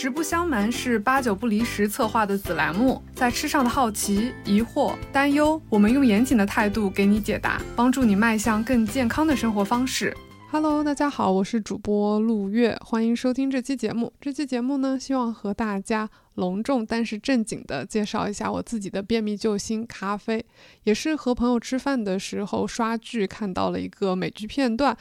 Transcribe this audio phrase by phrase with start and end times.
[0.00, 10.16] 实不相瞒，是八九不离十策划的子栏目，在吃上的好奇、疑惑、担忧，我们用严谨的态度给你解答，帮助你迈向更健康的生活方式。
[10.52, 14.12] Hello，大家好，我是主播陆月，欢迎收听这期节目。
[14.20, 20.46] 这期节目呢，希望和大家隆重但是正经的介绍一下我自己的便秘救星咖啡，
[20.84, 24.96] 也是和朋友吃饭的时候刷剧看到了一个美剧片段。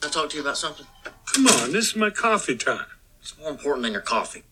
[0.00, 0.86] I'll talk to you about something.
[1.26, 2.93] Come on, this is my coffee time.
[3.24, 4.42] It's more important than your coffee.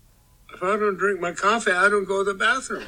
[0.48, 2.84] If I don't drink my coffee, I don't go to the bathroom.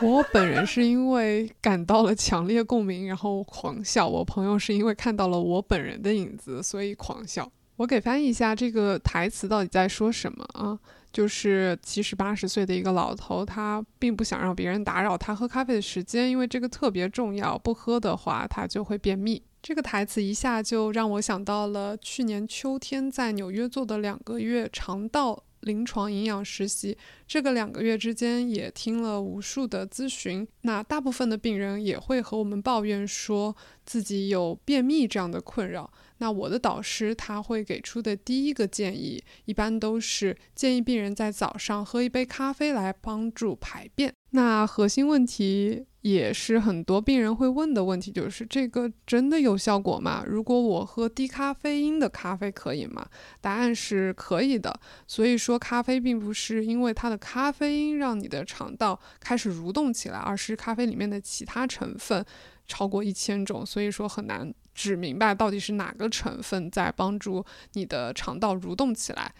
[0.00, 7.48] 我本人是因为感到了强烈共鸣，然后狂笑；我朋友是因为看到了我本人的影子，所以狂笑。
[7.76, 10.78] 我给翻译一下这个台词到底在说什么啊？
[11.12, 19.42] 就是七十八十岁的一个老头，他并不想让别人打扰他喝咖啡的时间，因为这个特别重要，不喝的话他就会便秘。
[19.62, 25.42] 这个台词一下就让我想到了去年秋天在纽约做的两个月肠道。
[25.66, 30.46] 临床营养实习，这个两个月之间也听了无数的咨询。
[30.62, 35.92] 那大部分的病人也会和我们抱怨说自己有便秘这样的困扰。
[36.18, 44.14] 那我的导师他会给出的第一个建议，一般都是建议病人在早上喝一杯咖啡来帮助排便。
[44.36, 50.22] 那核心问题也是很多病人会问的问题，就是这个真的有效果吗？
[50.26, 53.08] 如果我喝低咖啡因的咖啡可以吗？
[53.40, 54.78] 答案是可以的。
[55.06, 62.22] 所以说，咖啡并不是因为它的咖啡因让你的肠道开始蠕动起来，而是咖啡里面的其他成分
[62.66, 64.52] 超过一千种，所以说很难。
[64.74, 69.32] 指明白到底是哪个成分在帮助你的肠道蠕动起来。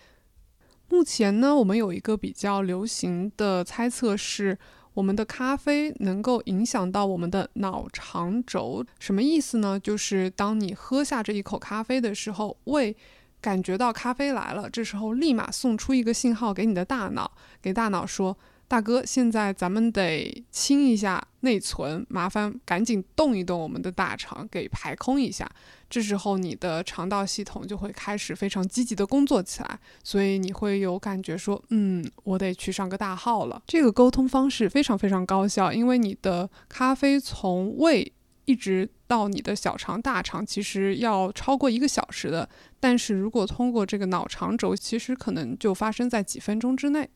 [0.89, 4.57] 目前呢，我们有一个比较流行的猜测是，
[4.97, 8.83] 我们的咖啡能够影响到我们的脑肠轴。
[8.99, 9.79] 什么意思呢？
[9.79, 12.97] 就是当你喝下这一口咖啡的时候，胃
[13.43, 17.31] 感觉到咖啡来了，这时候立马送出一个信号给你的大脑，
[17.61, 18.39] 给大脑说。
[18.69, 25.49] 大哥，现在咱们得清一下内存，麻烦赶紧动一动我们的大肠，给排空一下。
[25.89, 33.63] 这时候你的肠道系统就会开始非常积极的工作起来，所以你会有感觉说，嗯，我得去上个大号了。
[33.69, 38.13] 这个沟通方式非常非常高效，因为你的咖啡从胃
[38.47, 42.49] 一直到你的小肠、大肠，其实要超过一个小时的。
[42.81, 47.09] 但是如果通过这个脑肠轴，其实可能就发生在几分钟之内。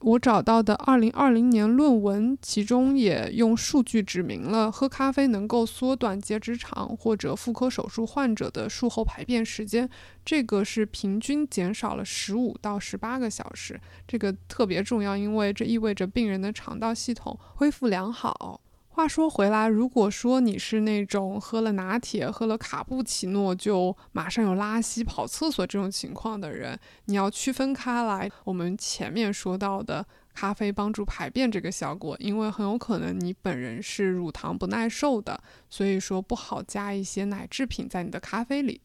[0.00, 9.90] 我找到的二零二零年论文，其中也用数据指明了喝咖啡能够缩短结直肠或者妇科手术患者的术后排便时间，
[10.24, 18.60] 这个是平均减少了十五到十八个小时，这个特别重要，因为这意味着病人的肠道系统恢复良好。
[18.98, 28.28] 话说回来，如果说你是那种喝了拿铁、喝了卡布奇诺就马上有拉稀、跑厕所这种情况的人，你要区分开来。
[28.42, 30.04] 我们前面说到的
[30.34, 38.80] 咖啡帮助排便这个效果，因为很有可能你本人是乳糖不耐受的，所以说不好加一些奶制品在你的咖啡里。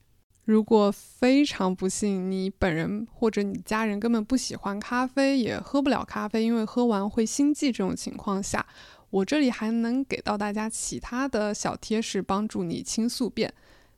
[0.46, 8.64] 如果非常不幸，你本人或者你家人根本不喜欢咖啡，也喝不了咖啡，因为喝完会心悸这种情况下。
[9.14, 13.54] 我这里还能给到大家其他的小贴士，帮助你清宿便。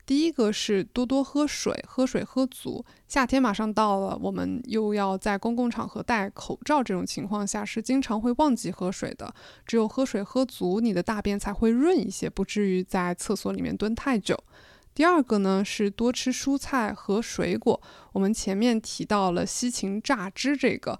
[0.05, 2.83] 第一个是多多喝水，喝水喝足。
[3.07, 9.33] 夏天马上到了，我们又要在公共场合戴口罩，这种情况下是经常会忘记喝水的。
[9.65, 14.37] 只有喝水喝足，你的大便才会润一些，不至于在厕所里面蹲太久。
[14.93, 17.81] 第二个呢是多吃蔬菜和水果。
[18.11, 20.99] 我们前面提到了西芹榨汁这个。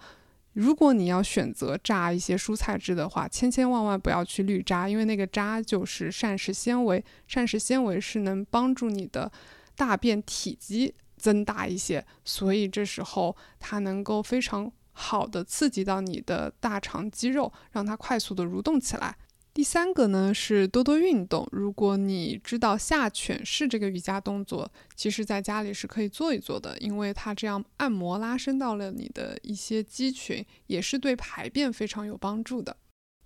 [0.56, 9.30] 如果你要选择榨一些蔬菜汁的话，千千万万不要去滤渣，因为那个渣就是膳食纤维，膳食纤维是能帮助你的
[9.76, 19.18] 大便体积增大一些，所以这时候它能够非常好的刺激到你的大肠肌肉，让它快速的蠕动起来。
[19.56, 21.48] 第三个呢是多多运动。
[21.50, 32.76] 如果你知道下犬式这个瑜伽动作，其实在家里是可以做一做的，因为它这样按摩拉伸到了你的一些肌群，也是对排便非常有帮助的。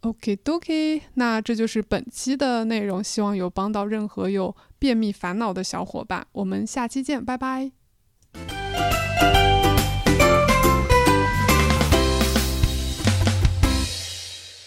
[0.01, 6.27] OK，OK，那这就是本期的内容，希望有帮到任何有便秘烦恼的小伙伴。
[6.33, 7.71] 我们下期见，拜拜。